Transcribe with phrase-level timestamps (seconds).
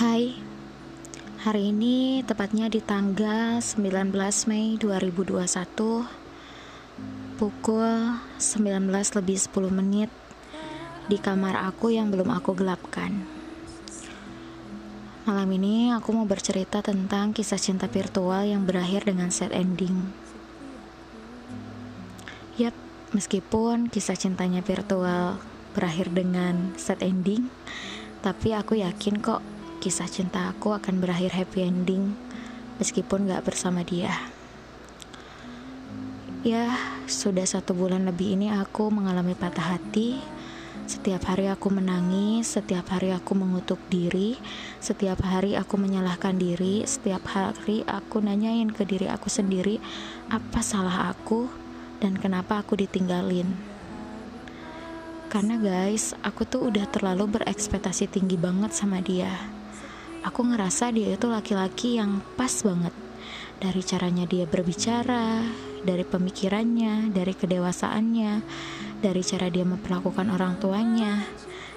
[0.00, 0.32] Hai,
[1.44, 4.16] hari ini tepatnya di tanggal 19
[4.48, 5.44] Mei 2021
[7.36, 10.08] Pukul 19 lebih 10 menit
[11.04, 13.28] Di kamar aku yang belum aku gelapkan.
[15.28, 20.00] Malam ini aku mau bercerita tentang kisah cinta virtual yang berakhir dengan sad ending.
[22.56, 22.72] Yap,
[23.12, 25.36] meskipun kisah cintanya virtual
[25.76, 27.52] berakhir dengan sad ending
[28.24, 29.49] Tapi aku yakin kok
[29.80, 32.12] kisah cinta aku akan berakhir happy ending
[32.76, 34.12] meskipun gak bersama dia.
[36.44, 36.76] Ya,
[37.08, 40.20] sudah satu bulan lebih ini aku mengalami patah hati.
[40.84, 44.36] Setiap hari aku menangis, setiap hari aku mengutuk diri,
[44.84, 49.80] setiap hari aku menyalahkan diri, setiap hari aku nanyain ke diri aku sendiri
[50.28, 51.48] apa salah aku
[52.04, 53.48] dan kenapa aku ditinggalin.
[55.30, 59.59] Karena guys, aku tuh udah terlalu berekspektasi tinggi banget sama dia
[60.20, 62.92] aku ngerasa dia itu laki-laki yang pas banget
[63.60, 65.44] dari caranya dia berbicara,
[65.84, 68.32] dari pemikirannya, dari kedewasaannya,
[69.04, 71.24] dari cara dia memperlakukan orang tuanya.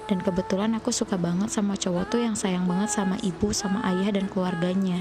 [0.04, 4.12] Dan kebetulan aku suka banget sama cowok tuh yang sayang banget sama ibu, sama ayah
[4.12, 5.00] dan keluarganya.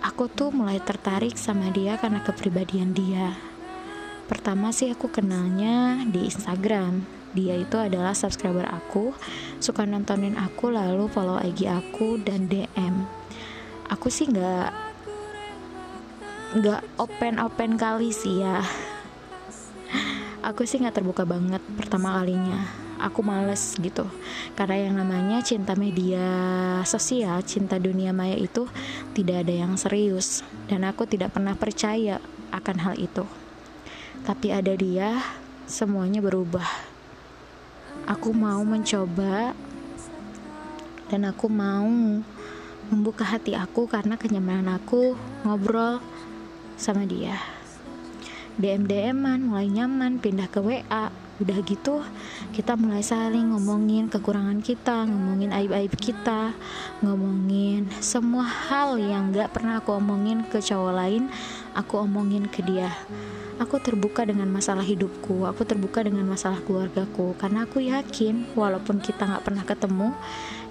[0.00, 3.36] Aku tuh mulai tertarik sama dia karena kepribadian dia.
[4.24, 9.14] Pertama sih aku kenalnya di Instagram, dia itu adalah subscriber aku
[9.62, 13.06] suka nontonin aku lalu follow IG aku dan DM
[13.86, 14.88] aku sih nggak
[16.48, 18.64] nggak open open kali sih ya.
[20.40, 22.64] Aku sih nggak terbuka banget pertama kalinya.
[23.04, 24.08] Aku males gitu.
[24.56, 26.24] Karena yang namanya cinta media
[26.88, 28.64] sosial cinta dunia maya itu
[29.12, 30.40] tidak ada yang serius.
[30.64, 32.16] Dan aku tidak pernah percaya
[32.48, 33.28] akan hal itu.
[34.24, 35.20] Tapi ada dia
[35.68, 36.64] semuanya berubah
[38.08, 39.52] aku mau mencoba
[41.12, 41.84] dan aku mau
[42.88, 45.12] membuka hati aku karena kenyamanan aku
[45.44, 46.00] ngobrol
[46.80, 47.36] sama dia.
[48.56, 52.02] DM DM-an mulai nyaman pindah ke WA udah gitu
[52.50, 56.50] kita mulai saling ngomongin kekurangan kita ngomongin aib-aib kita
[56.98, 61.30] ngomongin semua hal yang gak pernah aku omongin ke cowok lain
[61.78, 62.90] aku omongin ke dia
[63.58, 69.26] Aku terbuka dengan masalah hidupku, aku terbuka dengan masalah keluargaku, karena aku yakin walaupun kita
[69.26, 70.14] nggak pernah ketemu,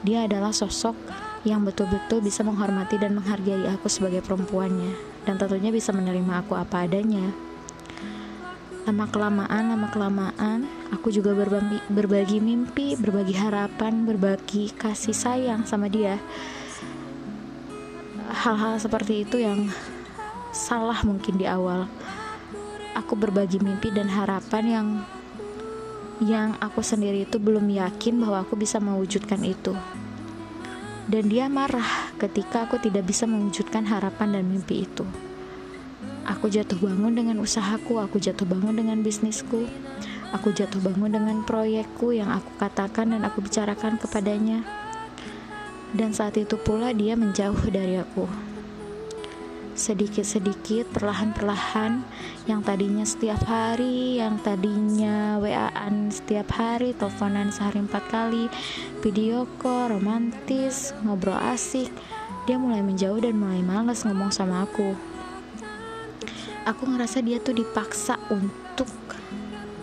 [0.07, 0.95] dia adalah sosok
[1.43, 4.95] yang betul-betul bisa menghormati dan menghargai aku sebagai perempuannya,
[5.27, 7.27] dan tentunya bisa menerima aku apa adanya.
[8.87, 10.59] Lama kelamaan, lama kelamaan,
[10.95, 16.23] aku juga berbagi, berbagi mimpi, berbagi harapan, berbagi kasih sayang sama dia.
[18.31, 19.67] Hal-hal seperti itu yang
[20.57, 21.85] salah mungkin di awal
[22.97, 24.87] aku berbagi mimpi dan harapan yang
[26.17, 29.77] yang aku sendiri itu belum yakin bahwa aku bisa mewujudkan itu.
[31.05, 35.05] Dan dia marah ketika aku tidak bisa mewujudkan harapan dan mimpi itu.
[36.25, 39.69] Aku jatuh bangun dengan usahaku, aku jatuh bangun dengan bisnisku,
[40.35, 44.65] aku jatuh bangun dengan proyekku yang aku katakan dan aku bicarakan kepadanya.
[45.95, 48.56] Dan saat itu pula dia menjauh dari aku
[49.77, 52.01] sedikit-sedikit perlahan-perlahan.
[52.49, 58.49] Yang tadinya setiap hari yang tadinya WA-an setiap hari teleponan sehari empat kali.
[59.05, 61.93] Video call romantis ngobrol asik.
[62.49, 64.97] Dia mulai menjauh dan mulai males ngomong sama aku.
[66.65, 68.89] Aku ngerasa dia tuh dipaksa untuk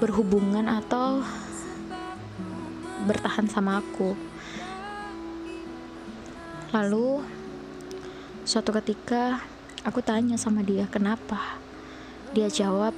[0.03, 1.23] berhubungan atau
[3.07, 4.13] bertahan sama aku.
[6.75, 7.23] Lalu
[8.45, 9.54] suatu ketika
[9.85, 11.61] Aku tanya sama dia, kenapa?
[12.33, 12.97] Dia jawab,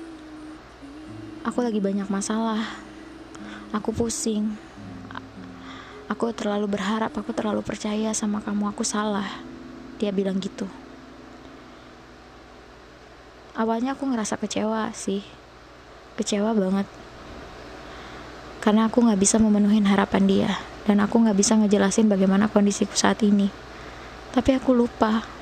[1.42, 2.62] aku lagi banyak masalah.
[3.74, 4.54] Aku pusing.
[6.06, 9.26] Aku terlalu berharap, aku terlalu percaya sama kamu, aku salah.
[9.98, 10.70] Dia bilang gitu.
[13.58, 15.26] Awalnya aku ngerasa kecewa sih.
[16.14, 16.86] Kecewa banget.
[18.62, 20.50] Karena aku gak bisa memenuhi harapan dia.
[20.86, 23.50] Dan aku gak bisa ngejelasin bagaimana kondisiku saat ini.
[24.30, 25.35] Tapi aku lupa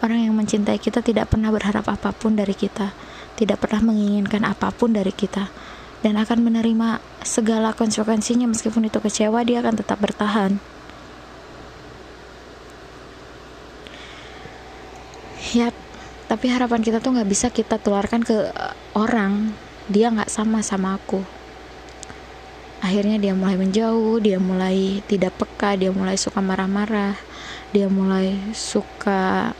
[0.00, 2.96] Orang yang mencintai kita tidak pernah berharap apa pun dari kita,
[3.36, 5.52] tidak pernah menginginkan apa pun dari kita,
[6.00, 10.56] dan akan menerima segala konsekuensinya meskipun itu kecewa, dia akan tetap bertahan.
[15.52, 15.76] Yap,
[16.30, 18.54] tapi harapan kita tuh nggak bisa kita tularkan ke
[18.96, 19.52] orang.
[19.90, 21.20] Dia nggak sama sama aku.
[22.80, 27.18] Akhirnya dia mulai menjauh, dia mulai tidak peka, dia mulai suka marah-marah,
[27.74, 29.52] dia mulai suka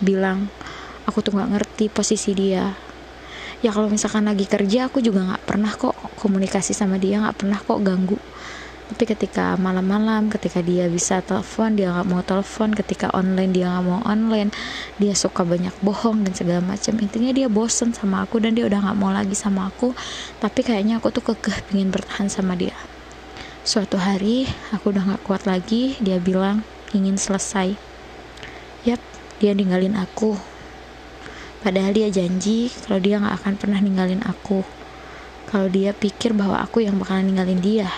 [0.00, 0.48] bilang
[1.06, 2.72] aku tuh nggak ngerti posisi dia.
[3.60, 7.60] Ya kalau misalkan lagi kerja aku juga nggak pernah kok komunikasi sama dia nggak pernah
[7.60, 8.16] kok ganggu.
[8.90, 13.86] Tapi ketika malam-malam ketika dia bisa telepon dia nggak mau telepon ketika online dia nggak
[13.86, 14.50] mau online
[14.98, 16.98] dia suka banyak bohong dan segala macam.
[16.98, 19.94] Intinya dia bosen sama aku dan dia udah nggak mau lagi sama aku.
[20.42, 22.74] Tapi kayaknya aku tuh kekeh pengen bertahan sama dia.
[23.60, 26.64] Suatu hari aku udah nggak kuat lagi dia bilang
[26.96, 27.76] ingin selesai.
[28.88, 29.09] Yap
[29.40, 30.36] dia ninggalin aku.
[31.64, 34.60] Padahal dia janji kalau dia nggak akan pernah ninggalin aku.
[35.48, 37.88] Kalau dia pikir bahwa aku yang bakalan ninggalin dia.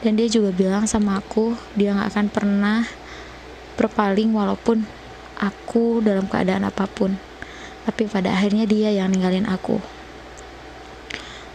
[0.00, 2.80] Dan dia juga bilang sama aku dia nggak akan pernah
[3.76, 4.88] berpaling walaupun
[5.36, 7.12] aku dalam keadaan apa pun.
[7.84, 9.76] Tapi pada akhirnya dia yang ninggalin aku.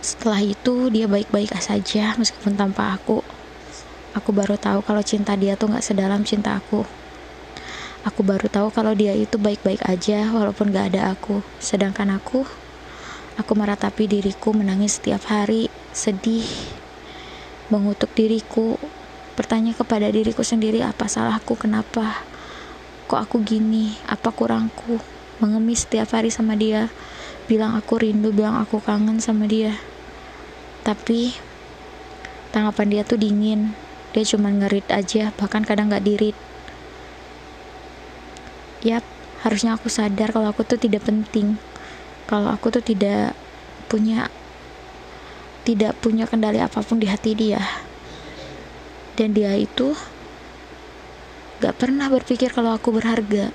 [0.06, 3.26] Setelah itu dia baik-baik saja meskipun tanpa aku.
[4.14, 6.99] Aku baru tahu kalau cinta dia tuh nggak sedalam cinta aku
[8.08, 11.42] aku baru tahu kalau dia itu baik-baik aja walaupun gak ada aku.
[11.60, 12.48] Sedangkan aku
[13.40, 16.46] aku meratapi diriku menangis setiap hari sedih
[17.70, 18.82] mengutuk diriku,
[19.38, 22.26] bertanya kepada diriku sendiri apa salahku, kenapa?
[23.06, 24.98] Kok aku gini, apa kurangku,
[25.38, 26.90] mengemis setiap hari sama dia,
[27.46, 29.78] bilang aku rindu, bilang aku kangen sama dia.
[30.82, 31.38] Tapi
[32.50, 33.78] tanggapan dia tuh dingin,
[34.18, 36.38] dia cuma ngerit aja, bahkan kadang gak dirit.
[38.80, 39.04] Yap,
[39.44, 41.60] harusnya aku sadar kalau aku tuh tidak penting,
[42.32, 43.36] kalau aku tuh tidak
[43.92, 44.32] punya
[45.68, 47.60] tidak punya kendali apa pun di hati dia.
[49.20, 49.92] Dan dia itu
[51.60, 53.52] gak pernah berpikir kalau aku berharga.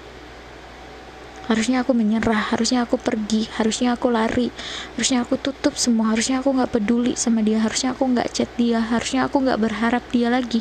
[1.49, 4.49] Harusnya aku menyerah harusnya aku pergi harusnya aku lari
[4.97, 8.81] harusnya aku tutup semua harusnya aku gak peduli sama dia harusnya aku gak chat dia
[8.81, 10.61] harusnya aku gak berharap dia lagi.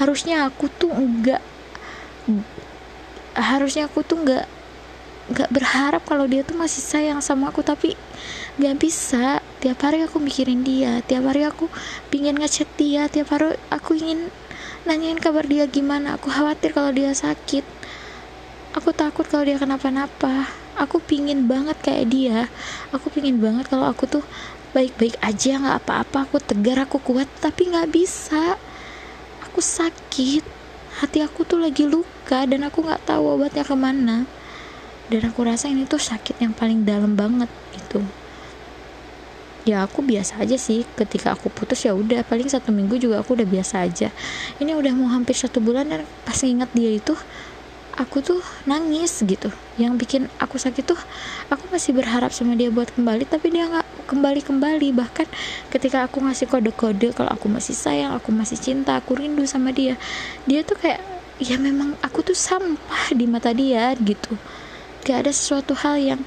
[0.00, 0.92] Harusnya aku tuh
[1.24, 1.40] gak
[3.38, 4.46] harusnya aku tuh gak
[5.28, 7.94] gak berharap kalau dia tuh masih sayang sama aku tapi
[8.58, 9.40] gak bisa.
[9.58, 11.66] Tiap hari aku mikirin dia tiap hari aku
[12.14, 14.30] pingin ngechat dia tiap hari aku ingin
[14.86, 16.14] nanyain kabar dia gimana.
[16.14, 17.66] Aku khawatir kalau dia sakit.
[18.78, 20.46] Aku takut kalau dia kenapa-napa.
[20.78, 22.38] Aku pingin banget kayak dia.
[22.94, 24.24] Aku pingin banget kalau aku tuh
[24.70, 26.30] baik-baik aja nggak apa-apa.
[26.30, 28.54] Aku tegar aku kuat tapi nggak bisa.
[29.42, 30.57] Aku sakit
[30.98, 34.26] hati aku tuh lagi luka dan aku nggak tahu obatnya ke mana.
[35.08, 38.04] Dan aku rasa ini tuh sakit yang paling dalam banget gitu.
[39.64, 40.84] Ya aku biasa aja sih.
[40.98, 42.20] Ketika aku putus ya udah.
[42.26, 44.12] Paling satu minggu juga aku udah biasa aja.
[44.60, 47.16] Ini udah mau hampir satu bulan dan pas ingat dia itu
[47.98, 49.50] aku tuh nangis gitu.
[49.74, 51.00] Yang bikin aku sakit tuh
[51.50, 55.26] aku masih berharap sama dia buat kembali tapi dia nggak kembali kembali bahkan
[55.68, 60.00] ketika aku ngasih kode-kode kalau aku masih sayang aku masih cinta aku rindu sama dia
[60.48, 61.04] dia tuh kayak
[61.36, 64.38] ya memang aku tuh sampah di mata dia gitu.
[65.02, 66.20] Gak ada sesuatu hal yang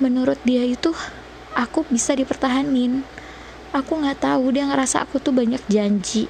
[0.00, 0.96] menurut dia itu
[1.52, 3.04] aku bisa dipertahanin.
[3.70, 6.26] Aku nggak tahu dia ngerasa aku tuh banyak janji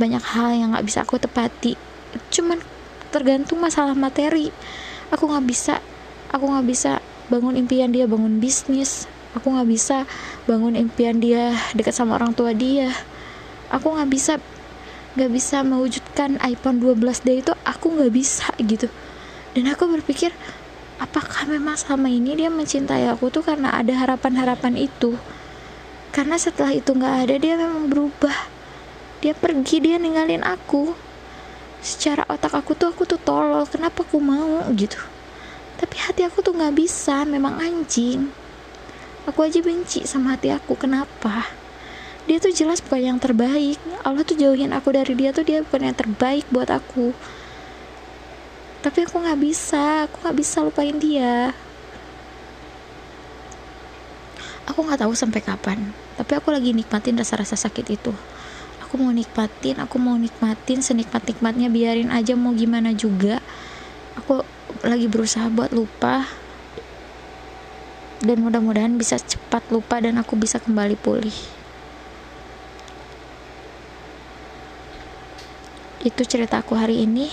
[0.00, 1.76] banyak hal yang nggak bisa aku tepati.
[2.32, 2.58] Cuman
[3.10, 4.54] tergantung masalah materi.
[5.10, 5.74] Aku nggak bisa
[6.30, 9.10] aku nggak bisa bangun impian dia bangun bisnis.
[9.34, 10.06] Aku nggak bisa
[10.46, 12.90] bangun impian dia dekat sama orang tua dia.
[13.70, 14.34] Aku nggak bisa
[15.18, 18.86] nggak bisa mewujudkan iPhone 12D itu aku nggak bisa gitu.
[19.54, 20.30] Dan aku berpikir
[21.02, 25.18] apakah memang selama ini dia mencintai aku tuh karena ada harapan-harapan itu?
[26.14, 28.34] Karena setelah itu nggak ada dia memang berubah.
[29.22, 31.09] Dia pergi dia ninggalin aku
[31.80, 35.00] secara otak aku tuh aku tuh tolol kenapa aku mau gitu.
[35.80, 38.32] Tapi hati aku tuh nggak bisa memang anjing.
[39.28, 41.48] Aku aja benci sama hati aku kenapa?
[42.28, 43.80] Dia tuh jelas bukan yang terbaik.
[44.04, 47.16] Allah tuh jauhin aku dari dia tuh dia bukan yang terbaik buat aku.
[48.80, 51.56] Tapi aku nggak bisa aku nggak bisa lupain dia.
[54.68, 58.12] Aku nggak tahu sampai kapan tapi aku lagi nikmatin rasa-rasa sakit itu
[58.90, 63.38] aku mau nikmatin aku mau nikmatin senikmat nikmatnya biarin aja mau gimana juga
[64.18, 64.42] aku
[64.82, 66.26] lagi berusaha buat lupa
[68.18, 71.38] dan mudah-mudahan bisa cepat lupa dan aku bisa kembali pulih
[76.02, 77.30] itu cerita aku hari ini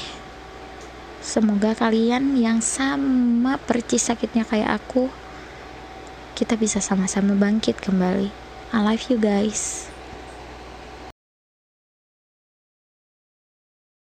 [1.27, 5.11] Semoga kalian yang sama percis sakitnya kayak aku,
[6.39, 8.31] kita bisa sama-sama bangkit kembali.
[8.71, 9.91] I love you guys.